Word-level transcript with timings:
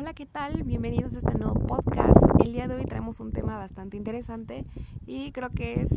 Hola, 0.00 0.14
¿qué 0.14 0.26
tal? 0.26 0.62
Bienvenidos 0.62 1.12
a 1.12 1.18
este 1.18 1.36
nuevo 1.36 1.54
podcast. 1.66 2.16
El 2.38 2.52
día 2.52 2.68
de 2.68 2.76
hoy 2.76 2.84
traemos 2.84 3.18
un 3.18 3.32
tema 3.32 3.56
bastante 3.56 3.96
interesante 3.96 4.64
y 5.08 5.32
creo 5.32 5.50
que 5.50 5.80
es 5.80 5.90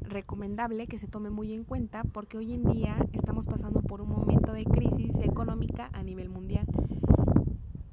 recomendable 0.00 0.86
que 0.86 0.98
se 0.98 1.06
tome 1.06 1.28
muy 1.28 1.52
en 1.52 1.64
cuenta 1.64 2.02
porque 2.02 2.38
hoy 2.38 2.54
en 2.54 2.64
día 2.64 2.96
estamos 3.12 3.44
pasando 3.44 3.82
por 3.82 4.00
un 4.00 4.08
momento 4.08 4.54
de 4.54 4.64
crisis 4.64 5.14
económica 5.22 5.90
a 5.92 6.02
nivel 6.02 6.30
mundial. 6.30 6.66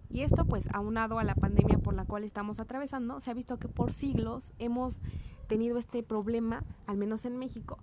Y 0.09 0.21
esto 0.21 0.45
pues 0.45 0.63
aunado 0.71 1.19
a 1.19 1.25
la 1.25 1.35
pandemia 1.35 1.77
por 1.77 1.93
la 1.93 2.05
cual 2.05 2.23
estamos 2.23 2.61
atravesando, 2.61 3.19
se 3.19 3.29
ha 3.29 3.33
visto 3.33 3.59
que 3.59 3.67
por 3.67 3.91
siglos 3.91 4.53
hemos 4.59 5.01
tenido 5.49 5.77
este 5.77 6.03
problema, 6.03 6.63
al 6.87 6.95
menos 6.95 7.25
en 7.25 7.37
México, 7.37 7.79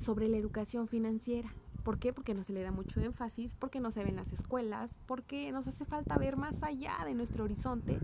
sobre 0.00 0.28
la 0.28 0.36
educación 0.36 0.88
financiera. 0.88 1.54
¿Por 1.82 1.98
qué? 1.98 2.12
Porque 2.12 2.34
no 2.34 2.42
se 2.44 2.52
le 2.52 2.62
da 2.62 2.70
mucho 2.70 3.00
énfasis, 3.00 3.54
porque 3.58 3.80
no 3.80 3.90
se 3.90 4.04
ven 4.04 4.16
las 4.16 4.32
escuelas, 4.32 4.90
porque 5.06 5.50
nos 5.52 5.66
hace 5.66 5.84
falta 5.84 6.16
ver 6.16 6.36
más 6.36 6.54
allá 6.62 6.94
de 7.04 7.14
nuestro 7.14 7.44
horizonte 7.44 7.98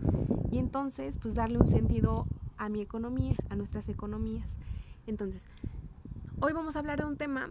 y 0.51 0.57
entonces 0.57 1.15
pues 1.21 1.35
darle 1.35 1.59
un 1.59 1.69
sentido 1.69 2.25
a 2.57 2.69
mi 2.69 2.81
economía, 2.81 3.35
a 3.49 3.55
nuestras 3.55 3.87
economías. 3.87 4.47
Entonces, 5.07 5.45
hoy 6.41 6.53
vamos 6.53 6.75
a 6.75 6.79
hablar 6.79 6.99
de 6.99 7.05
un 7.05 7.17
tema 7.17 7.49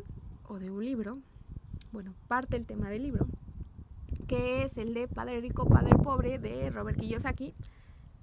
o 0.48 0.58
de 0.58 0.70
un 0.70 0.84
libro, 0.84 1.18
bueno, 1.92 2.12
parte 2.28 2.56
del 2.56 2.66
tema 2.66 2.90
del 2.90 3.02
libro, 3.04 3.26
que 4.26 4.64
es 4.64 4.76
el 4.76 4.94
de 4.94 5.08
Padre 5.08 5.40
Rico, 5.40 5.66
Padre 5.66 5.96
Pobre 5.96 6.38
de 6.38 6.70
Robert 6.70 6.98
Kiyosaki 6.98 7.54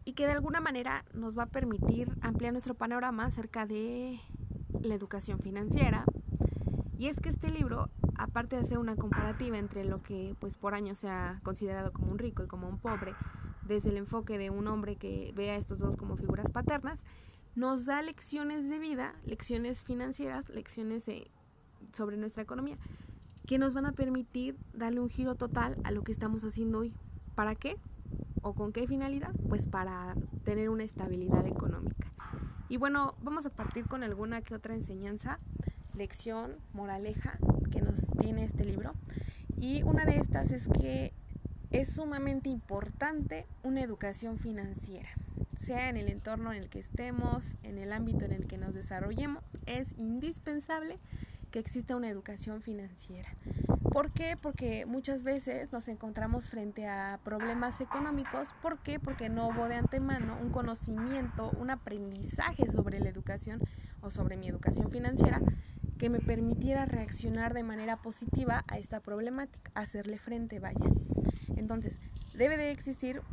y 0.05 0.13
que 0.13 0.27
de 0.27 0.33
alguna 0.33 0.61
manera 0.61 1.03
nos 1.13 1.37
va 1.37 1.43
a 1.43 1.47
permitir 1.47 2.11
ampliar 2.21 2.53
nuestro 2.53 2.75
panorama 2.75 3.25
acerca 3.25 3.65
de 3.65 4.19
la 4.81 4.93
educación 4.93 5.39
financiera. 5.39 6.05
Y 6.97 7.07
es 7.07 7.19
que 7.19 7.29
este 7.29 7.49
libro, 7.49 7.89
aparte 8.17 8.55
de 8.55 8.63
hacer 8.63 8.77
una 8.77 8.95
comparativa 8.95 9.57
entre 9.57 9.83
lo 9.83 10.01
que 10.01 10.35
pues 10.39 10.55
por 10.57 10.73
año 10.73 10.95
se 10.95 11.09
ha 11.09 11.39
considerado 11.43 11.91
como 11.91 12.11
un 12.11 12.17
rico 12.17 12.43
y 12.43 12.47
como 12.47 12.67
un 12.67 12.79
pobre, 12.79 13.13
desde 13.67 13.89
el 13.89 13.97
enfoque 13.97 14.37
de 14.37 14.49
un 14.49 14.67
hombre 14.67 14.95
que 14.95 15.31
ve 15.35 15.51
a 15.51 15.55
estos 15.55 15.79
dos 15.79 15.97
como 15.97 16.17
figuras 16.17 16.49
paternas, 16.51 17.03
nos 17.55 17.85
da 17.85 18.01
lecciones 18.01 18.69
de 18.69 18.79
vida, 18.79 19.15
lecciones 19.25 19.83
financieras, 19.83 20.49
lecciones 20.49 21.05
sobre 21.93 22.17
nuestra 22.17 22.43
economía, 22.43 22.77
que 23.47 23.57
nos 23.57 23.73
van 23.73 23.85
a 23.85 23.93
permitir 23.93 24.57
darle 24.73 24.99
un 24.99 25.09
giro 25.09 25.35
total 25.35 25.77
a 25.83 25.91
lo 25.91 26.03
que 26.03 26.11
estamos 26.11 26.43
haciendo 26.43 26.79
hoy. 26.79 26.93
¿Para 27.35 27.55
qué? 27.55 27.77
¿O 28.41 28.53
con 28.53 28.71
qué 28.71 28.87
finalidad? 28.87 29.33
Pues 29.49 29.67
para 29.67 30.15
tener 30.43 30.69
una 30.69 30.83
estabilidad 30.83 31.45
económica. 31.45 32.11
Y 32.67 32.77
bueno, 32.77 33.15
vamos 33.21 33.45
a 33.45 33.51
partir 33.51 33.87
con 33.87 34.03
alguna 34.03 34.41
que 34.41 34.55
otra 34.55 34.73
enseñanza, 34.73 35.39
lección, 35.93 36.55
moraleja 36.73 37.37
que 37.69 37.81
nos 37.81 38.07
tiene 38.19 38.43
este 38.43 38.63
libro. 38.65 38.93
Y 39.57 39.83
una 39.83 40.05
de 40.05 40.17
estas 40.17 40.51
es 40.51 40.67
que 40.67 41.13
es 41.71 41.89
sumamente 41.93 42.49
importante 42.49 43.45
una 43.63 43.81
educación 43.81 44.37
financiera, 44.37 45.09
sea 45.57 45.89
en 45.89 45.97
el 45.97 46.09
entorno 46.09 46.53
en 46.53 46.61
el 46.61 46.69
que 46.69 46.79
estemos, 46.79 47.43
en 47.63 47.77
el 47.77 47.91
ámbito 47.91 48.25
en 48.25 48.31
el 48.31 48.47
que 48.47 48.57
nos 48.57 48.73
desarrollemos, 48.73 49.43
es 49.65 49.93
indispensable 49.97 50.99
que 51.51 51.59
exista 51.59 51.95
una 51.95 52.09
educación 52.09 52.61
financiera. 52.61 53.29
¿Por 53.91 54.11
qué? 54.11 54.35
Porque 54.35 54.85
muchas 54.85 55.23
veces 55.23 55.71
nos 55.71 55.87
encontramos 55.87 56.49
frente 56.49 56.85
a 56.85 57.19
problemas 57.23 57.79
económicos. 57.79 58.49
¿Por 58.61 58.79
qué? 58.79 58.99
Porque 58.99 59.29
no 59.29 59.47
hubo 59.47 59.69
de 59.69 59.75
antemano 59.75 60.37
un 60.41 60.49
conocimiento, 60.49 61.51
un 61.57 61.69
aprendizaje 61.69 62.69
sobre 62.73 62.99
la 62.99 63.07
educación 63.07 63.61
o 64.01 64.11
sobre 64.11 64.35
mi 64.35 64.49
educación 64.49 64.91
financiera 64.91 65.41
que 66.05 66.09
me 66.11 66.19
permitiera 66.19 66.85
reaccionar 66.85 67.55
de 67.55 67.63
manera 67.63 67.97
positiva 67.97 68.63
a 68.67 68.77
esta 68.77 68.99
problemática, 68.99 69.71
hacerle 69.73 70.19
frente, 70.19 70.59
vaya. 70.59 70.77
Entonces, 71.55 71.99
debe 72.35 72.57
de 72.57 72.69
existir 72.69 73.23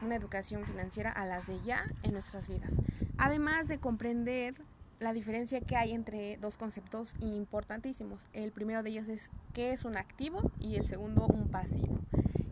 una 0.00 0.16
educación 0.16 0.64
financiera 0.64 1.12
a 1.12 1.26
las 1.26 1.46
de 1.46 1.60
ya 1.60 1.84
en 2.04 2.12
nuestras 2.12 2.48
vidas. 2.48 2.72
Además 3.18 3.68
de 3.68 3.76
comprender 3.76 4.54
la 4.98 5.12
diferencia 5.12 5.60
que 5.60 5.76
hay 5.76 5.92
entre 5.92 6.38
dos 6.38 6.56
conceptos 6.56 7.12
importantísimos. 7.20 8.26
El 8.32 8.50
primero 8.50 8.82
de 8.82 8.88
ellos 8.88 9.08
es 9.08 9.30
qué 9.52 9.72
es 9.72 9.84
un 9.84 9.98
activo 9.98 10.50
y 10.58 10.76
el 10.76 10.86
segundo 10.86 11.26
un 11.26 11.50
pasivo. 11.50 11.98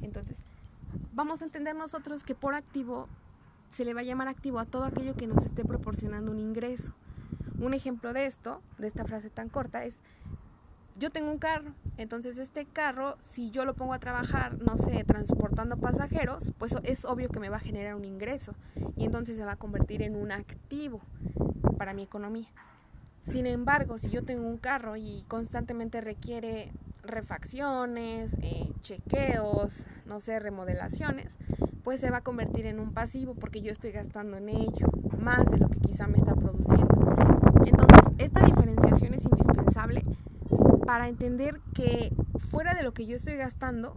Entonces, 0.03 0.43
vamos 1.15 1.41
a 1.41 1.47
entender 1.47 1.75
nosotros 1.75 2.23
que 2.23 2.35
por 2.35 2.55
activo 2.55 3.09
se 3.71 3.87
le 3.87 3.95
va 3.95 4.03
a 4.03 4.05
llamar 4.05 4.29
activo 4.29 4.59
a 4.59 4.67
todo 4.67 4.85
aquello 4.85 5.15
que 5.15 5.27
nos 5.27 5.43
esté 5.43 5.65
proporcionando 5.65 6.33
un 6.33 6.39
ingreso. 6.39 6.93
Un 7.61 7.75
ejemplo 7.75 8.13
de 8.13 8.27
esto, 8.27 8.63
de 8.79 8.89
esta 8.89 9.05
frase 9.05 9.31
tan 9.31 9.49
corta, 9.49 9.85
es 9.85 10.01
yo 10.97 11.11
tengo 11.11 11.31
un 11.31 11.39
carro, 11.39 11.73
entonces 11.97 12.39
este 12.39 12.67
carro, 12.67 13.17
si 13.29 13.51
yo 13.51 13.65
lo 13.65 13.75
pongo 13.75 13.95
a 13.95 13.99
trabajar, 13.99 14.59
no 14.63 14.77
sé, 14.77 15.03
transportando 15.05 15.77
pasajeros, 15.77 16.53
pues 16.59 16.77
es 16.85 17.05
obvio 17.05 17.29
que 17.31 17.41
me 17.41 17.49
va 17.49 17.57
a 17.57 17.61
generar 17.61 17.97
un 17.97 18.05
ingreso 18.05 18.55
y 18.97 19.05
entonces 19.05 19.37
se 19.37 19.45
va 19.45 19.53
a 19.53 19.57
convertir 19.57 20.03
en 20.03 20.15
un 20.15 20.31
activo 20.31 21.01
para 21.79 21.95
mi 21.95 22.03
economía. 22.03 22.49
Sin 23.25 23.47
embargo, 23.47 23.99
si 23.99 24.11
yo 24.11 24.23
tengo 24.23 24.47
un 24.47 24.59
carro 24.59 24.97
y 24.97 25.25
constantemente 25.27 26.01
requiere 26.01 26.71
refacciones, 27.03 28.37
eh, 28.43 28.71
chequeos, 28.83 29.73
no 30.07 30.21
sé, 30.21 30.39
remodelaciones, 30.39 31.37
pues 31.83 32.01
se 32.01 32.11
va 32.11 32.19
a 32.19 32.23
convertir 32.23 32.67
en 32.67 32.79
un 32.79 32.93
pasivo 32.93 33.35
porque 33.35 33.63
yo 33.63 33.73
estoy 33.73 33.93
gastando 33.93 34.37
en 34.37 34.49
ello 34.49 34.89
más 35.19 35.45
de 35.47 35.59
lo 35.59 35.69
que 35.69 35.81
quizá 35.81 36.07
me 36.07 36.19
está 36.19 36.35
produciendo. 36.35 37.14
Entonces, 37.67 38.13
esta 38.19 38.45
diferenciación 38.45 39.15
es 39.15 39.25
indispensable 39.25 40.05
para 40.87 41.09
entender 41.09 41.61
que 41.75 42.13
fuera 42.51 42.75
de 42.75 42.83
lo 42.83 42.93
que 42.93 43.07
yo 43.07 43.17
estoy 43.17 43.37
gastando, 43.37 43.97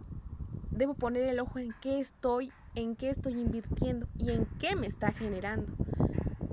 debo 0.70 0.94
poner 0.94 1.24
el 1.24 1.40
ojo 1.40 1.58
en 1.58 1.74
qué 1.80 2.00
estoy, 2.00 2.52
en 2.74 2.96
qué 2.96 3.10
estoy 3.10 3.34
invirtiendo 3.34 4.06
y 4.16 4.30
en 4.30 4.46
qué 4.58 4.76
me 4.76 4.86
está 4.86 5.12
generando 5.12 5.72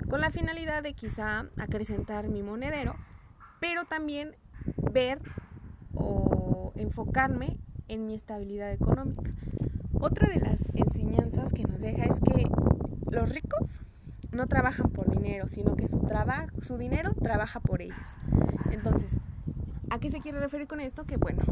con 0.08 0.20
la 0.20 0.30
finalidad 0.30 0.82
de 0.82 0.94
quizá 0.94 1.46
acrecentar 1.56 2.28
mi 2.28 2.42
monedero, 2.42 2.94
pero 3.60 3.84
también 3.84 4.36
ver 4.92 5.20
o 5.94 6.72
enfocarme 6.76 7.58
en 7.88 8.06
mi 8.06 8.14
estabilidad 8.14 8.72
económica. 8.72 9.30
Otra 9.94 10.28
de 10.28 10.40
las 10.40 10.60
enseñanzas 10.74 11.52
que 11.52 11.64
nos 11.64 11.80
deja 11.80 12.04
es 12.04 12.20
que 12.20 12.48
los 13.10 13.30
ricos 13.30 13.80
no 14.36 14.46
trabajan 14.46 14.90
por 14.90 15.10
dinero, 15.10 15.48
sino 15.48 15.74
que 15.74 15.88
su, 15.88 15.98
trabajo, 16.00 16.48
su 16.62 16.76
dinero 16.76 17.12
trabaja 17.14 17.60
por 17.60 17.82
ellos. 17.82 18.16
Entonces, 18.70 19.18
¿a 19.90 19.98
qué 19.98 20.10
se 20.10 20.20
quiere 20.20 20.38
referir 20.38 20.68
con 20.68 20.80
esto? 20.80 21.04
Que 21.04 21.16
bueno, 21.16 21.42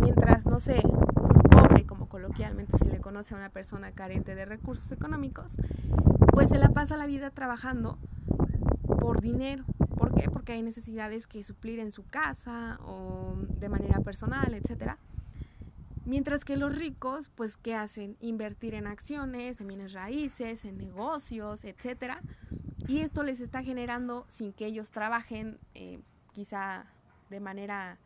mientras, 0.00 0.46
no 0.46 0.60
sé, 0.60 0.80
un 0.84 1.42
pobre, 1.50 1.84
como 1.84 2.08
coloquialmente 2.08 2.78
se 2.78 2.88
le 2.88 3.00
conoce 3.00 3.34
a 3.34 3.38
una 3.38 3.50
persona 3.50 3.92
carente 3.92 4.34
de 4.34 4.44
recursos 4.44 4.90
económicos, 4.92 5.56
pues 6.32 6.48
se 6.48 6.58
la 6.58 6.70
pasa 6.70 6.96
la 6.96 7.06
vida 7.06 7.30
trabajando 7.30 7.98
por 9.00 9.20
dinero. 9.20 9.64
¿Por 9.98 10.14
qué? 10.14 10.30
Porque 10.30 10.52
hay 10.52 10.62
necesidades 10.62 11.26
que 11.26 11.42
suplir 11.42 11.78
en 11.80 11.92
su 11.92 12.04
casa 12.04 12.78
o 12.84 13.34
de 13.58 13.68
manera 13.68 14.00
personal, 14.00 14.54
etcétera. 14.54 14.98
Mientras 16.04 16.44
que 16.44 16.56
los 16.56 16.76
ricos, 16.76 17.28
pues, 17.36 17.56
¿qué 17.56 17.74
hacen? 17.74 18.16
Invertir 18.20 18.74
en 18.74 18.86
acciones, 18.86 19.60
en 19.60 19.68
bienes 19.68 19.92
raíces, 19.92 20.64
en 20.64 20.78
negocios, 20.78 21.64
etcétera. 21.64 22.20
Y 22.88 22.98
esto 22.98 23.22
les 23.22 23.40
está 23.40 23.62
generando, 23.62 24.26
sin 24.32 24.52
que 24.52 24.66
ellos 24.66 24.90
trabajen, 24.90 25.58
eh, 25.74 26.00
quizá 26.32 26.86
de 27.30 27.38
manera, 27.38 27.98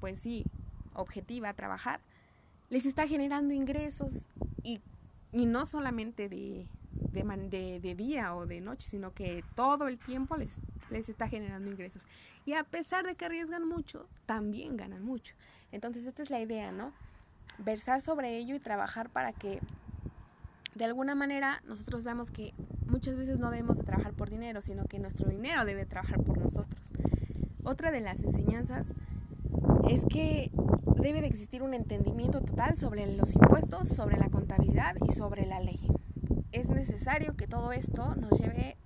pues 0.00 0.18
sí, 0.18 0.44
objetiva, 0.94 1.54
trabajar, 1.54 2.00
les 2.70 2.86
está 2.86 3.06
generando 3.06 3.54
ingresos 3.54 4.28
y, 4.62 4.80
y 5.32 5.46
no 5.46 5.66
solamente 5.66 6.28
de, 6.28 6.66
de, 7.12 7.80
de, 7.80 7.94
día 7.94 8.34
o 8.34 8.46
de 8.46 8.60
noche, 8.60 8.88
sino 8.88 9.12
que 9.12 9.44
todo 9.54 9.88
el 9.88 9.98
tiempo 9.98 10.36
les, 10.36 10.56
les 10.90 11.08
está 11.08 11.28
generando 11.28 11.70
ingresos. 11.70 12.06
Y 12.46 12.54
a 12.54 12.64
pesar 12.64 13.04
de 13.04 13.14
que 13.14 13.24
arriesgan 13.24 13.66
mucho, 13.66 14.08
también 14.26 14.76
ganan 14.76 15.04
mucho. 15.04 15.34
Entonces 15.74 16.06
esta 16.06 16.22
es 16.22 16.30
la 16.30 16.40
idea, 16.40 16.72
¿no? 16.72 16.92
Versar 17.58 18.00
sobre 18.00 18.38
ello 18.38 18.54
y 18.54 18.60
trabajar 18.60 19.10
para 19.10 19.32
que 19.32 19.60
de 20.74 20.84
alguna 20.84 21.14
manera 21.14 21.62
nosotros 21.66 22.02
veamos 22.02 22.30
que 22.30 22.52
muchas 22.86 23.16
veces 23.16 23.38
no 23.38 23.50
debemos 23.50 23.76
de 23.76 23.84
trabajar 23.84 24.12
por 24.12 24.30
dinero, 24.30 24.60
sino 24.60 24.84
que 24.86 24.98
nuestro 24.98 25.28
dinero 25.28 25.64
debe 25.64 25.84
trabajar 25.84 26.22
por 26.22 26.38
nosotros. 26.38 26.90
Otra 27.62 27.90
de 27.90 28.00
las 28.00 28.20
enseñanzas 28.20 28.92
es 29.88 30.04
que 30.06 30.50
debe 30.96 31.20
de 31.20 31.26
existir 31.26 31.62
un 31.62 31.74
entendimiento 31.74 32.40
total 32.40 32.78
sobre 32.78 33.06
los 33.14 33.34
impuestos, 33.34 33.88
sobre 33.88 34.16
la 34.16 34.30
contabilidad 34.30 34.96
y 35.06 35.12
sobre 35.12 35.46
la 35.46 35.60
ley 35.60 35.88
es 36.54 36.68
necesario 36.68 37.34
que 37.34 37.48
todo 37.48 37.72
esto 37.72 38.14
nos 38.14 38.38
lleve 38.38 38.76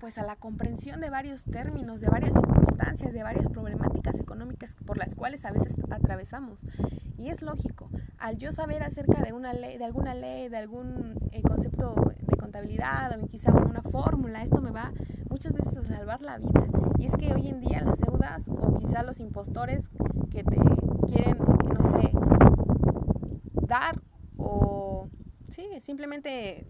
pues 0.00 0.16
a 0.16 0.24
la 0.24 0.36
comprensión 0.36 1.00
de 1.00 1.10
varios 1.10 1.44
términos, 1.44 2.00
de 2.00 2.08
varias 2.08 2.32
circunstancias, 2.32 3.12
de 3.12 3.22
varias 3.22 3.46
problemáticas 3.48 4.18
económicas 4.18 4.74
por 4.86 4.96
las 4.96 5.14
cuales 5.14 5.44
a 5.44 5.52
veces 5.52 5.74
atravesamos. 5.90 6.64
Y 7.18 7.28
es 7.28 7.42
lógico, 7.42 7.90
al 8.18 8.38
yo 8.38 8.50
saber 8.50 8.82
acerca 8.82 9.22
de 9.22 9.34
una 9.34 9.52
ley, 9.52 9.76
de 9.76 9.84
alguna 9.84 10.14
ley, 10.14 10.48
de 10.48 10.56
algún 10.56 11.18
eh, 11.32 11.42
concepto 11.42 11.94
de 12.18 12.36
contabilidad 12.38 13.20
o 13.20 13.26
quizá 13.28 13.52
una 13.52 13.82
fórmula, 13.82 14.42
esto 14.42 14.62
me 14.62 14.70
va 14.70 14.90
muchas 15.28 15.52
veces 15.52 15.76
a 15.76 15.86
salvar 15.86 16.22
la 16.22 16.38
vida. 16.38 16.66
Y 16.98 17.04
es 17.04 17.14
que 17.16 17.34
hoy 17.34 17.48
en 17.48 17.60
día 17.60 17.82
las 17.82 18.00
deudas 18.00 18.42
o 18.48 18.78
quizá 18.78 19.02
los 19.02 19.20
impostores 19.20 19.84
que 20.30 20.42
te 20.44 20.60
quieren, 21.06 21.36
no 21.38 21.84
sé, 21.92 22.10
dar 23.66 24.00
o 24.38 25.08
sí, 25.50 25.68
simplemente 25.82 26.66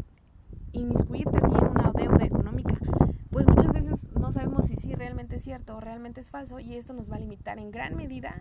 inmiscuirte 0.73 1.37
a 1.37 1.41
ti 1.41 1.55
en 1.57 1.69
una 1.69 1.93
deuda 1.93 2.30
pues 3.45 3.57
muchas 3.57 3.73
veces 3.73 4.13
no 4.19 4.33
sabemos 4.33 4.67
si 4.67 4.77
sí 4.77 4.95
realmente 4.95 5.37
es 5.37 5.43
cierto 5.43 5.77
o 5.77 5.81
realmente 5.81 6.21
es 6.21 6.31
falso 6.31 6.61
y 6.61 6.75
esto 6.75 6.93
nos 6.93 7.11
va 7.11 7.17
a 7.17 7.21
limitar 7.21 7.59
en 7.59 7.71
gran 7.71 7.97
medida 7.97 8.35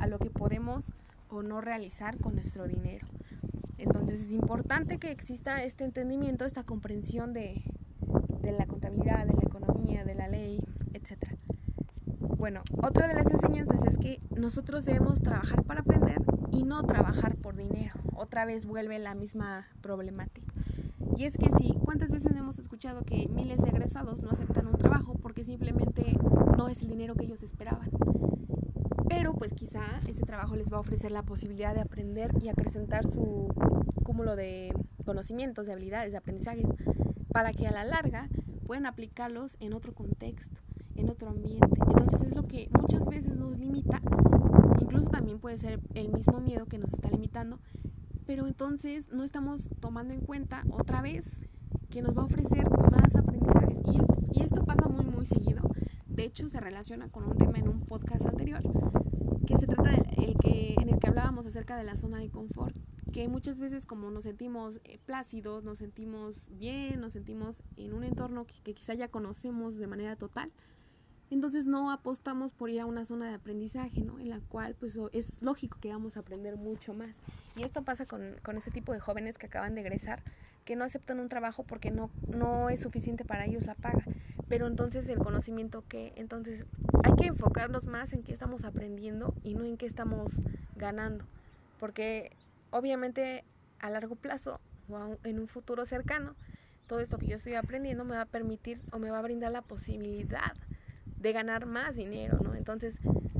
a 0.00 0.08
lo 0.08 0.18
que 0.18 0.28
podemos 0.28 0.92
o 1.28 1.44
no 1.44 1.60
realizar 1.60 2.18
con 2.18 2.34
nuestro 2.34 2.66
dinero. 2.66 3.06
Entonces 3.78 4.20
es 4.22 4.32
importante 4.32 4.98
que 4.98 5.12
exista 5.12 5.62
este 5.62 5.84
entendimiento, 5.84 6.44
esta 6.44 6.64
comprensión 6.64 7.32
de, 7.32 7.62
de 8.42 8.50
la 8.50 8.66
contabilidad, 8.66 9.24
de 9.24 9.34
la 9.34 9.42
economía, 9.42 10.04
de 10.04 10.14
la 10.16 10.26
ley, 10.26 10.58
etc. 10.94 11.28
Bueno, 12.36 12.62
otra 12.82 13.06
de 13.06 13.14
las 13.14 13.30
enseñanzas 13.30 13.80
es 13.86 13.98
que 13.98 14.20
nosotros 14.34 14.84
debemos 14.84 15.22
trabajar 15.22 15.62
para 15.62 15.82
aprender 15.82 16.20
y 16.50 16.64
no 16.64 16.82
trabajar 16.82 17.36
por 17.36 17.54
dinero. 17.54 17.94
Otra 18.16 18.44
vez 18.46 18.66
vuelve 18.66 18.98
la 18.98 19.14
misma 19.14 19.68
problemática. 19.80 20.49
Y 21.20 21.26
es 21.26 21.36
que 21.36 21.50
sí, 21.58 21.74
¿cuántas 21.84 22.08
veces 22.08 22.34
hemos 22.34 22.58
escuchado 22.58 23.02
que 23.02 23.28
miles 23.28 23.60
de 23.60 23.68
egresados 23.68 24.22
no 24.22 24.30
aceptan 24.30 24.66
un 24.66 24.78
trabajo 24.78 25.12
porque 25.20 25.44
simplemente 25.44 26.16
no 26.56 26.70
es 26.70 26.80
el 26.80 26.88
dinero 26.88 27.14
que 27.14 27.24
ellos 27.24 27.42
esperaban? 27.42 27.90
Pero 29.06 29.34
pues 29.34 29.52
quizá 29.52 29.82
ese 30.08 30.22
trabajo 30.22 30.56
les 30.56 30.72
va 30.72 30.78
a 30.78 30.80
ofrecer 30.80 31.12
la 31.12 31.22
posibilidad 31.22 31.74
de 31.74 31.82
aprender 31.82 32.30
y 32.40 32.48
acrecentar 32.48 33.06
su 33.06 33.48
cúmulo 34.02 34.34
de 34.34 34.72
conocimientos, 35.04 35.66
de 35.66 35.74
habilidades, 35.74 36.12
de 36.12 36.16
aprendizaje, 36.16 36.66
para 37.28 37.52
que 37.52 37.66
a 37.66 37.70
la 37.70 37.84
larga 37.84 38.30
puedan 38.66 38.86
aplicarlos 38.86 39.58
en 39.60 39.74
otro 39.74 39.92
contexto, 39.92 40.58
en 40.94 41.10
otro 41.10 41.28
ambiente. 41.28 41.68
Entonces 41.86 42.22
es 42.22 42.34
lo 42.34 42.48
que 42.48 42.70
muchas 42.80 43.06
veces 43.06 43.36
nos 43.36 43.58
limita, 43.58 44.00
incluso 44.80 45.10
también 45.10 45.38
puede 45.38 45.58
ser 45.58 45.80
el 45.92 46.08
mismo 46.08 46.40
miedo 46.40 46.64
que 46.64 46.78
nos 46.78 46.94
está 46.94 47.10
limitando, 47.10 47.58
pero 48.26 48.46
entonces 48.46 49.08
no 49.10 49.24
estamos 49.24 49.68
tomando 49.80 50.14
en 50.14 50.20
cuenta 50.20 50.64
otra 50.70 51.02
vez 51.02 51.24
que 51.90 52.02
nos 52.02 52.16
va 52.16 52.22
a 52.22 52.26
ofrecer 52.26 52.68
más 52.90 53.14
aprendizajes. 53.16 53.78
Y 53.86 54.00
esto, 54.00 54.14
y 54.32 54.42
esto 54.42 54.64
pasa 54.64 54.88
muy, 54.88 55.04
muy 55.04 55.26
seguido. 55.26 55.62
De 56.06 56.24
hecho, 56.24 56.48
se 56.48 56.60
relaciona 56.60 57.08
con 57.08 57.24
un 57.24 57.36
tema 57.36 57.58
en 57.58 57.68
un 57.68 57.80
podcast 57.80 58.26
anterior, 58.26 58.62
que 59.46 59.56
se 59.58 59.66
trata 59.66 59.90
del 59.90 60.36
que, 60.38 60.74
en 60.78 60.88
el 60.88 60.98
que 60.98 61.08
hablábamos 61.08 61.46
acerca 61.46 61.76
de 61.76 61.84
la 61.84 61.96
zona 61.96 62.18
de 62.18 62.30
confort, 62.30 62.76
que 63.12 63.28
muchas 63.28 63.58
veces 63.58 63.86
como 63.86 64.10
nos 64.10 64.24
sentimos 64.24 64.80
eh, 64.84 64.98
plácidos, 65.04 65.64
nos 65.64 65.78
sentimos 65.78 66.46
bien, 66.50 67.00
nos 67.00 67.12
sentimos 67.14 67.62
en 67.76 67.92
un 67.92 68.04
entorno 68.04 68.46
que 68.64 68.74
quizá 68.74 68.94
ya 68.94 69.08
conocemos 69.08 69.76
de 69.76 69.86
manera 69.86 70.16
total, 70.16 70.52
entonces 71.30 71.64
no 71.64 71.92
apostamos 71.92 72.52
por 72.52 72.70
ir 72.70 72.80
a 72.80 72.86
una 72.86 73.04
zona 73.04 73.28
de 73.28 73.34
aprendizaje, 73.34 74.02
¿no? 74.02 74.18
En 74.18 74.30
la 74.30 74.40
cual 74.40 74.74
pues 74.74 74.98
es 75.12 75.40
lógico 75.40 75.78
que 75.80 75.90
vamos 75.90 76.16
a 76.16 76.20
aprender 76.20 76.56
mucho 76.56 76.92
más. 76.92 77.20
Y 77.56 77.62
esto 77.62 77.82
pasa 77.82 78.04
con, 78.04 78.36
con 78.42 78.56
este 78.56 78.72
tipo 78.72 78.92
de 78.92 79.00
jóvenes 79.00 79.38
que 79.38 79.46
acaban 79.46 79.76
de 79.76 79.82
egresar, 79.82 80.22
que 80.64 80.74
no 80.74 80.84
aceptan 80.84 81.20
un 81.20 81.28
trabajo 81.28 81.62
porque 81.62 81.92
no, 81.92 82.10
no 82.26 82.68
es 82.68 82.80
suficiente 82.80 83.24
para 83.24 83.46
ellos 83.46 83.64
la 83.64 83.76
paga. 83.76 84.02
Pero 84.48 84.66
entonces 84.66 85.08
el 85.08 85.18
conocimiento 85.18 85.84
que, 85.88 86.12
entonces 86.16 86.64
hay 87.04 87.14
que 87.14 87.26
enfocarnos 87.28 87.86
más 87.86 88.12
en 88.12 88.24
qué 88.24 88.32
estamos 88.32 88.64
aprendiendo 88.64 89.32
y 89.44 89.54
no 89.54 89.64
en 89.64 89.76
qué 89.76 89.86
estamos 89.86 90.32
ganando. 90.74 91.24
Porque 91.78 92.32
obviamente 92.70 93.44
a 93.78 93.88
largo 93.88 94.16
plazo 94.16 94.60
o 94.88 95.16
en 95.22 95.38
un 95.38 95.46
futuro 95.46 95.86
cercano, 95.86 96.34
todo 96.88 96.98
esto 96.98 97.18
que 97.18 97.28
yo 97.28 97.36
estoy 97.36 97.54
aprendiendo 97.54 98.04
me 98.04 98.16
va 98.16 98.22
a 98.22 98.26
permitir 98.26 98.80
o 98.90 98.98
me 98.98 99.12
va 99.12 99.20
a 99.20 99.22
brindar 99.22 99.52
la 99.52 99.62
posibilidad 99.62 100.54
de 101.20 101.32
ganar 101.32 101.66
más 101.66 101.94
dinero, 101.94 102.38
¿no? 102.42 102.54
Entonces 102.54 102.94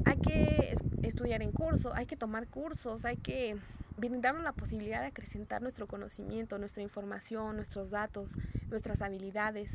hay 0.04 0.18
que 0.18 0.76
estudiar 1.02 1.42
en 1.42 1.50
curso, 1.50 1.92
hay 1.94 2.06
que 2.06 2.16
tomar 2.16 2.46
cursos, 2.46 3.04
hay 3.04 3.16
que 3.16 3.56
brindarnos 3.96 4.44
la 4.44 4.52
posibilidad 4.52 5.00
de 5.00 5.08
acrecentar 5.08 5.62
nuestro 5.62 5.86
conocimiento, 5.86 6.58
nuestra 6.58 6.82
información, 6.82 7.56
nuestros 7.56 7.90
datos, 7.90 8.30
nuestras 8.70 9.02
habilidades 9.02 9.70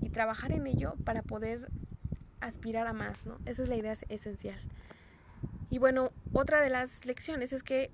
y 0.00 0.10
trabajar 0.10 0.52
en 0.52 0.66
ello 0.66 0.94
para 1.04 1.22
poder 1.22 1.70
aspirar 2.40 2.86
a 2.86 2.92
más, 2.92 3.26
¿no? 3.26 3.38
Esa 3.44 3.62
es 3.62 3.68
la 3.68 3.76
idea 3.76 3.94
esencial. 4.08 4.58
Y 5.68 5.78
bueno, 5.78 6.10
otra 6.32 6.60
de 6.60 6.70
las 6.70 7.04
lecciones 7.04 7.52
es 7.52 7.62
que 7.62 7.90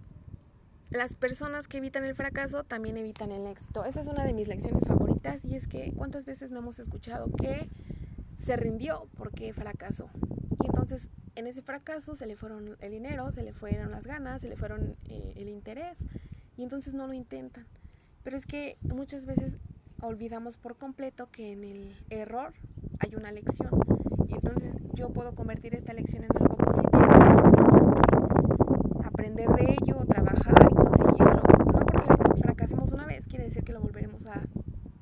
las 0.90 1.14
personas 1.14 1.66
que 1.66 1.78
evitan 1.78 2.04
el 2.04 2.14
fracaso 2.14 2.62
también 2.62 2.96
evitan 2.96 3.32
el 3.32 3.46
éxito. 3.46 3.84
Esta 3.84 4.00
es 4.00 4.06
una 4.06 4.24
de 4.24 4.32
mis 4.32 4.46
lecciones 4.46 4.84
favoritas 4.86 5.44
y 5.44 5.56
es 5.56 5.66
que 5.66 5.92
cuántas 5.94 6.24
veces 6.24 6.52
no 6.52 6.60
hemos 6.60 6.78
escuchado 6.78 7.28
que 7.36 7.68
se 8.38 8.56
rindió 8.56 9.08
porque 9.16 9.52
fracasó. 9.52 10.08
Y 10.62 10.66
entonces 10.66 11.08
en 11.36 11.46
ese 11.46 11.62
fracaso 11.62 12.16
se 12.16 12.26
le 12.26 12.34
fueron 12.34 12.76
el 12.80 12.90
dinero, 12.90 13.30
se 13.30 13.42
le 13.42 13.52
fueron 13.52 13.90
las 13.90 14.06
ganas, 14.06 14.40
se 14.40 14.48
le 14.48 14.56
fueron 14.56 14.96
eh, 15.04 15.34
el 15.36 15.48
interés 15.48 16.04
y 16.56 16.62
entonces 16.62 16.94
no 16.94 17.06
lo 17.06 17.12
intentan. 17.12 17.66
Pero 18.24 18.36
es 18.36 18.46
que 18.46 18.78
muchas 18.82 19.26
veces 19.26 19.58
olvidamos 20.00 20.56
por 20.56 20.76
completo 20.76 21.28
que 21.30 21.52
en 21.52 21.64
el 21.64 21.94
error 22.10 22.54
hay 23.00 23.14
una 23.14 23.32
lección 23.32 23.70
y 24.28 24.34
entonces 24.34 24.74
yo 24.94 25.10
puedo 25.10 25.34
convertir 25.34 25.74
esta 25.74 25.92
lección 25.92 26.24
en 26.24 26.30
algo 26.40 26.56
positivo, 26.56 27.04
aprender 29.04 29.48
de 29.50 29.76
ello, 29.82 30.04
trabajar 30.06 30.54
y 30.70 30.74
conseguirlo. 30.74 31.42
No 31.66 31.84
porque 31.84 32.40
fracasemos 32.42 32.92
una 32.92 33.04
vez 33.06 33.28
quiere 33.28 33.44
decir 33.44 33.62
que 33.62 33.72
lo 33.72 33.80
volveremos 33.80 34.24
a, 34.26 34.42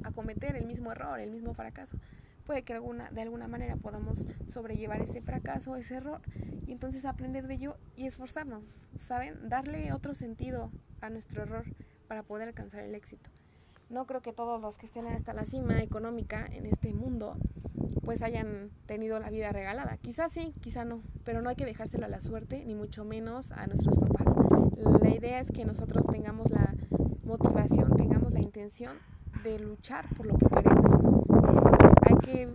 a 0.02 0.10
cometer 0.10 0.56
el 0.56 0.66
mismo 0.66 0.90
error, 0.90 1.20
el 1.20 1.30
mismo 1.30 1.54
fracaso 1.54 1.96
puede 2.44 2.62
que 2.62 2.72
alguna, 2.72 3.10
de 3.10 3.22
alguna 3.22 3.48
manera 3.48 3.76
podamos 3.76 4.24
sobrellevar 4.46 5.02
ese 5.02 5.20
fracaso, 5.20 5.76
ese 5.76 5.96
error, 5.96 6.20
y 6.66 6.72
entonces 6.72 7.04
aprender 7.04 7.46
de 7.46 7.54
ello 7.54 7.76
y 7.96 8.06
esforzarnos, 8.06 8.64
¿saben? 8.98 9.48
Darle 9.48 9.92
otro 9.92 10.14
sentido 10.14 10.70
a 11.00 11.10
nuestro 11.10 11.42
error 11.42 11.64
para 12.08 12.22
poder 12.22 12.48
alcanzar 12.48 12.80
el 12.80 12.94
éxito. 12.94 13.30
No 13.90 14.06
creo 14.06 14.22
que 14.22 14.32
todos 14.32 14.60
los 14.60 14.76
que 14.76 14.86
estén 14.86 15.06
hasta 15.06 15.34
la 15.34 15.44
cima 15.44 15.82
económica 15.82 16.46
en 16.46 16.66
este 16.66 16.92
mundo 16.94 17.36
pues 18.04 18.22
hayan 18.22 18.70
tenido 18.86 19.18
la 19.18 19.30
vida 19.30 19.50
regalada. 19.50 19.96
Quizás 19.96 20.32
sí, 20.32 20.54
quizá 20.60 20.84
no, 20.84 21.00
pero 21.24 21.42
no 21.42 21.48
hay 21.48 21.56
que 21.56 21.64
dejárselo 21.64 22.04
a 22.04 22.08
la 22.08 22.20
suerte, 22.20 22.64
ni 22.64 22.74
mucho 22.74 23.04
menos 23.04 23.50
a 23.52 23.66
nuestros 23.66 23.96
papás. 23.98 24.26
La 25.02 25.10
idea 25.10 25.40
es 25.40 25.50
que 25.50 25.64
nosotros 25.64 26.04
tengamos 26.10 26.50
la 26.50 26.74
motivación, 27.24 27.96
tengamos 27.96 28.32
la 28.32 28.40
intención 28.40 28.92
de 29.42 29.58
luchar 29.58 30.06
por 30.16 30.26
lo 30.26 30.36
que 30.36 30.46
queremos 30.46 31.33
hay 32.04 32.16
que, 32.18 32.48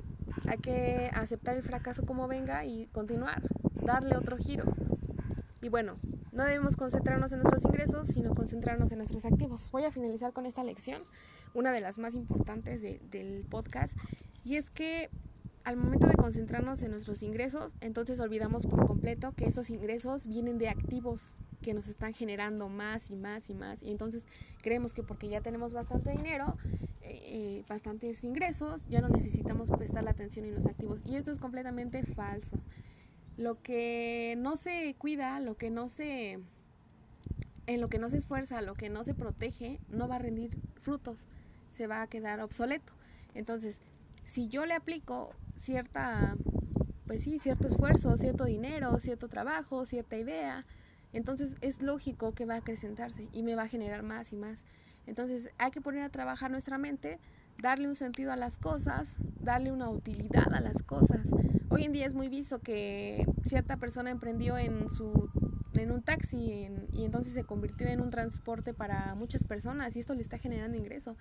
hay 0.48 0.58
que 0.58 1.12
aceptar 1.14 1.56
el 1.58 1.64
fracaso 1.64 2.06
como 2.06 2.28
venga 2.28 2.66
y 2.66 2.88
continuar, 2.88 3.42
darle 3.84 4.16
otro 4.16 4.38
giro. 4.38 4.66
Y 5.62 5.70
bueno, 5.70 5.98
no 6.32 6.44
debemos 6.44 6.76
concentrarnos 6.76 7.32
en 7.32 7.42
nuestros 7.42 7.66
ingresos, 7.66 8.08
sino 8.08 8.34
concentrarnos 8.36 8.92
en 8.92 9.00
nuestros 9.00 9.26
activos. 9.26 9.70
Voy 9.72 9.84
a 9.84 9.92
finalizar 9.92 10.32
con 10.32 10.46
esta 10.46 10.64
lección, 10.64 11.04
una 11.54 11.72
de 11.72 11.82
las 11.82 11.98
más 11.98 12.14
importantes 12.14 12.82
del 12.82 13.46
podcast, 13.50 13.94
y 14.46 14.56
es 14.56 14.70
que 14.70 15.10
al 15.64 15.76
momento 15.76 16.08
de 16.08 16.16
concentrarnos 16.16 16.82
en 16.84 16.92
nuestros 16.92 17.22
ingresos, 17.22 17.74
entonces 17.82 18.20
olvidamos 18.20 18.66
por 18.66 18.86
completo 18.88 19.34
que 19.36 19.46
esos 19.46 19.70
ingresos 19.70 20.26
vienen 20.26 20.58
de 20.58 20.70
activos 20.70 21.34
que 21.62 21.74
nos 21.74 21.88
están 21.88 22.14
generando 22.14 22.70
más 22.70 23.12
y 23.12 23.16
más 23.16 23.50
y 23.50 23.54
más. 23.54 23.84
Y 23.84 23.92
entonces 23.92 24.26
creemos 24.62 24.94
que 24.94 25.04
porque 25.04 25.28
ya 25.28 25.42
tenemos 25.42 25.74
bastante 25.74 26.12
dinero, 26.12 26.58
eh, 27.40 27.64
bastantes 27.68 28.24
ingresos, 28.24 28.88
ya 28.88 29.02
no 29.02 29.10
necesitamos 29.10 29.70
prestar 29.70 30.04
la 30.04 30.12
atención 30.12 30.46
en 30.46 30.56
los 30.56 30.66
activos. 30.66 31.02
Y 31.06 31.16
esto 31.16 31.32
es 31.32 31.40
completamente 31.40 32.04
falso. 32.04 32.58
Lo 33.38 33.62
que 33.62 34.36
no 34.38 34.58
se 34.58 34.94
cuida, 34.98 35.40
lo 35.40 35.56
que 35.56 35.70
no 35.70 35.88
se 35.88 36.40
en 37.68 37.82
lo 37.82 37.88
que 37.88 38.00
no 38.00 38.10
se 38.10 38.18
esfuerza, 38.18 38.62
lo 38.62 38.74
que 38.74 38.90
no 38.90 39.04
se 39.04 39.14
protege, 39.14 39.80
no 39.90 40.08
va 40.08 40.16
a 40.16 40.20
rendir 40.20 40.58
frutos, 40.82 41.24
se 41.70 41.86
va 41.86 42.02
a 42.02 42.08
quedar 42.08 42.42
obsoleto. 42.42 42.94
Entonces, 43.36 43.80
si 44.26 44.48
yo 44.48 44.66
le 44.66 44.74
aplico 44.74 45.36
cierta, 45.56 46.36
pues 47.06 47.24
sí, 47.24 47.38
cierto 47.38 47.68
esfuerzo, 47.68 48.18
cierto 48.18 48.46
dinero, 48.46 48.98
cierto 49.00 49.28
trabajo, 49.28 49.86
cierta 49.86 50.18
idea, 50.18 50.66
entonces 51.14 51.56
es 51.62 51.82
lógico 51.82 52.34
que 52.34 52.46
va 52.46 52.56
a 52.56 52.58
acrecentarse 52.58 53.28
y 53.34 53.44
me 53.44 53.56
va 53.56 53.64
a 53.64 53.68
generar 53.68 54.04
más 54.04 54.34
y 54.34 54.36
más. 54.36 54.64
Entonces 55.10 55.50
hay 55.58 55.72
que 55.72 55.82
poner 55.82 56.04
a 56.04 56.10
trabajar 56.10 56.52
nuestra 56.52 56.78
mente, 56.78 57.20
darle 57.62 57.88
un 57.88 57.96
sentido 57.96 58.32
a 58.32 58.36
las 58.36 58.58
cosas, 58.58 59.16
darle 59.42 59.72
una 59.72 59.90
utilidad 59.90 60.54
a 60.54 60.62
las 60.62 60.84
cosas. 60.84 61.28
Hoy 61.70 61.84
en 61.84 61.94
día 61.94 62.06
es 62.06 62.14
muy 62.14 62.30
visto 62.30 62.60
que 62.60 63.26
cierta 63.44 63.78
persona 63.78 64.12
emprendió 64.12 64.58
en 64.58 64.88
su 64.90 65.30
en 65.74 65.92
un 65.92 66.02
taxi 66.02 66.68
y 66.94 67.06
entonces 67.06 67.34
se 67.34 67.44
convirtió 67.44 67.88
en 67.88 68.02
un 68.02 68.10
transporte 68.10 68.74
para 68.74 69.16
muchas 69.16 69.44
personas 69.44 69.96
y 69.96 70.00
esto 70.00 70.14
le 70.14 70.22
está 70.22 70.38
generando 70.38 70.78
ingreso. 70.78 71.16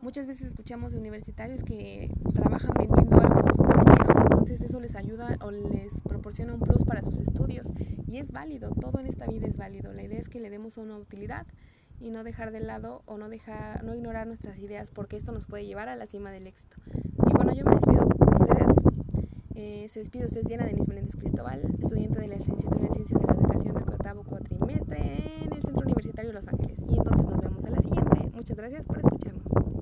Muchas 0.00 0.26
veces 0.26 0.48
escuchamos 0.48 0.92
de 0.92 0.98
universitarios 0.98 1.62
que 1.62 2.10
trabajan 2.34 2.72
vendiendo 2.76 3.20
algo 3.20 3.38
a 3.38 3.42
sus 3.44 3.56
compañeros, 3.56 4.16
entonces 4.16 4.60
eso 4.60 4.80
les 4.80 4.96
ayuda 4.96 5.38
o 5.40 5.52
les 5.52 6.00
proporciona 6.00 6.52
un 6.52 6.60
plus 6.60 6.82
para 6.82 7.00
sus 7.02 7.20
estudios 7.20 7.70
y 8.08 8.18
es 8.18 8.32
válido, 8.32 8.74
todo 8.80 8.98
en 8.98 9.06
esta 9.06 9.26
vida 9.26 9.46
es 9.46 9.56
válido. 9.56 9.92
La 9.92 10.02
idea 10.02 10.18
es 10.18 10.28
que 10.28 10.40
le 10.40 10.50
demos 10.50 10.76
una 10.76 10.98
utilidad 10.98 11.46
y 12.02 12.10
no 12.10 12.24
dejar 12.24 12.50
de 12.50 12.60
lado 12.60 13.02
o 13.06 13.16
no 13.16 13.28
dejar 13.28 13.84
no 13.84 13.94
ignorar 13.94 14.26
nuestras 14.26 14.58
ideas 14.58 14.90
porque 14.90 15.16
esto 15.16 15.30
nos 15.30 15.46
puede 15.46 15.64
llevar 15.64 15.88
a 15.88 15.96
la 15.96 16.06
cima 16.06 16.32
del 16.32 16.48
éxito. 16.48 16.76
Y 17.28 17.32
bueno, 17.32 17.54
yo 17.54 17.64
me 17.64 17.74
despido 17.74 18.04
de 18.04 18.44
ustedes. 18.44 18.72
Eh, 19.54 19.88
se 19.88 20.00
despide 20.00 20.26
usted 20.26 20.42
Diana 20.44 20.64
Denis 20.64 20.88
Meléndez 20.88 21.14
Cristóbal, 21.14 21.62
estudiante 21.80 22.20
de 22.20 22.26
la 22.26 22.36
licenciatura 22.36 22.86
en 22.86 22.94
Ciencias 22.94 23.20
de 23.20 23.26
la 23.26 23.34
Educación 23.34 23.74
de 23.74 23.82
octavo 23.82 24.24
cuatrimestre 24.24 25.44
en 25.44 25.52
el 25.52 25.62
Centro 25.62 25.82
Universitario 25.82 26.30
de 26.30 26.34
Los 26.34 26.48
Ángeles. 26.48 26.80
Y 26.88 26.96
entonces 26.96 27.24
nos 27.24 27.40
vemos 27.40 27.64
a 27.64 27.70
la 27.70 27.80
siguiente. 27.80 28.30
Muchas 28.34 28.56
gracias 28.56 28.84
por 28.84 28.98
escucharnos. 28.98 29.81